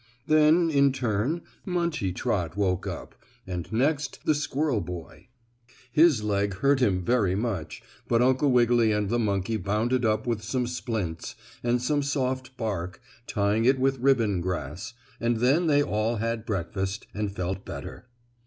[0.25, 3.13] Then, in turn, Munchie Trot woke up,
[3.45, 5.27] and next the squirrel boy.
[5.91, 10.25] His leg hurt him very much, but Uncle Wiggily and the monkey bound it up
[10.25, 15.83] with some splints, and some soft bark, tying it with ribbon grass, and then they
[15.83, 18.07] all had breakfast, and felt better.